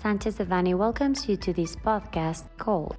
[0.00, 2.96] Sanchez Devanny welcomes you to this podcast called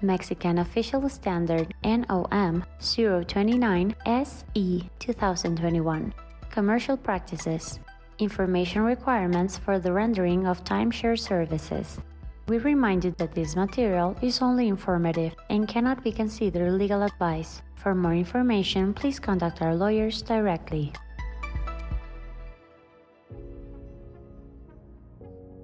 [0.00, 6.14] Mexican Official Standard NOM 029 SE 2021
[6.50, 7.80] Commercial Practices
[8.20, 11.98] Information Requirements for the Rendering of Timeshare Services.
[12.46, 17.62] We remind you that this material is only informative and cannot be considered legal advice.
[17.74, 20.92] For more information, please contact our lawyers directly.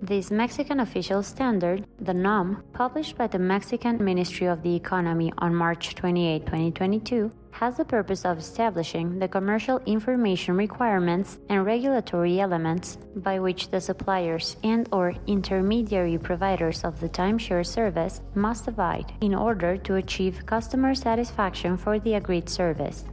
[0.02, 5.54] This Mexican official standard, the NOM, published by the Mexican Ministry of the Economy on
[5.54, 12.96] March 28, 2022, has the purpose of establishing the commercial information requirements and regulatory elements
[13.16, 19.34] by which the suppliers and or intermediary providers of the timeshare service must abide in
[19.34, 23.04] order to achieve customer satisfaction for the agreed service.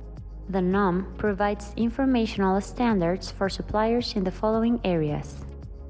[0.48, 5.36] The NOM provides informational standards for suppliers in the following areas.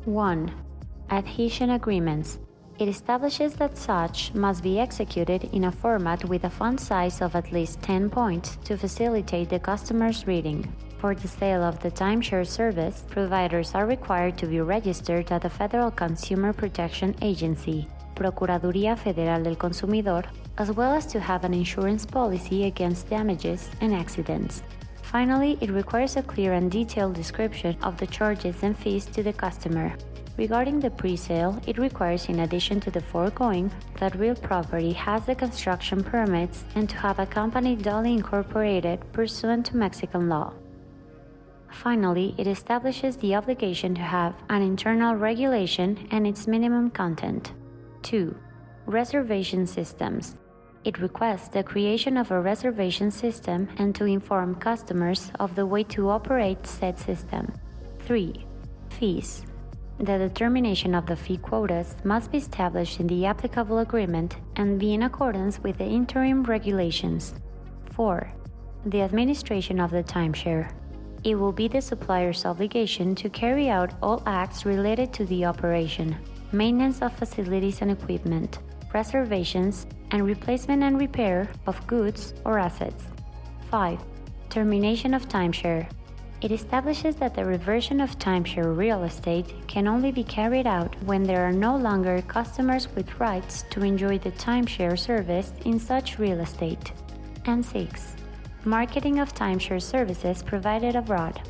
[0.05, 0.63] 1
[1.09, 2.39] adhesion agreements.
[2.79, 7.35] It establishes that such must be executed in a format with a font size of
[7.35, 10.71] at least 10 points to facilitate the customer's reading.
[10.99, 15.49] For the sale of the timeshare service, providers are required to be registered at the
[15.49, 20.23] Federal Consumer Protection Agency, Procuraduría Federal del Consumidor,
[20.57, 24.63] as well as to have an insurance policy against damages and accidents.
[25.03, 29.33] Finally, it requires a clear and detailed description of the charges and fees to the
[29.33, 29.95] customer.
[30.37, 35.33] Regarding the pre-sale, it requires in addition to the foregoing that real property has the
[35.33, 40.53] construction permits and to have a company duly incorporated pursuant to Mexican law.
[41.71, 47.53] Finally, it establishes the obligation to have an internal regulation and its minimum content.
[48.03, 48.35] 2.
[48.85, 50.37] Reservation systems.
[50.83, 55.83] It requests the creation of a reservation system and to inform customers of the way
[55.85, 57.51] to operate said system.
[58.05, 58.45] 3.
[58.91, 59.43] Fees.
[59.99, 64.93] The determination of the fee quotas must be established in the applicable agreement and be
[64.93, 67.33] in accordance with the interim regulations.
[67.93, 68.31] 4.
[68.85, 70.71] The administration of the timeshare.
[71.23, 76.15] It will be the supplier's obligation to carry out all acts related to the operation,
[76.51, 78.59] maintenance of facilities and equipment,
[78.93, 83.07] reservations, and replacement and repair of goods or assets.
[83.71, 83.99] 5.
[84.49, 85.89] Termination of timeshare.
[86.39, 91.23] It establishes that the reversion of timeshare real estate can only be carried out when
[91.23, 96.39] there are no longer customers with rights to enjoy the timeshare service in such real
[96.39, 96.91] estate.
[97.45, 98.15] And 6.
[98.65, 101.41] Marketing of timeshare services provided abroad.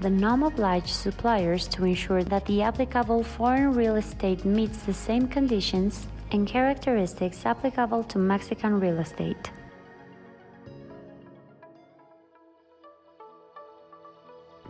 [0.00, 5.28] The NOM obliges suppliers to ensure that the applicable foreign real estate meets the same
[5.28, 9.50] conditions and characteristics applicable to Mexican real estate.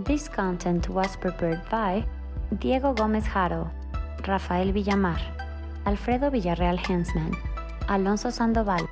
[0.07, 2.07] This content was prepared by
[2.59, 3.71] Diego Gomez Haro,
[4.27, 5.21] Rafael Villamar,
[5.85, 7.37] Alfredo Villarreal Hensman,
[7.91, 8.89] Alonso Sandoval,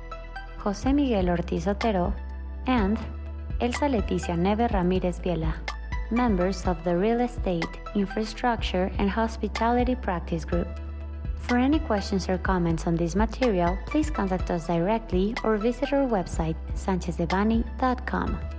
[0.59, 2.13] José Miguel Ortiz Otero,
[2.67, 2.99] and
[3.59, 5.55] Elsa Leticia Neve Ramirez Viela,
[6.11, 10.67] members of the Real Estate, Infrastructure, and Hospitality Practice Group.
[11.37, 16.05] For any questions or comments on this material, please contact us directly or visit our
[16.05, 18.58] website, sanchezdevanny.com.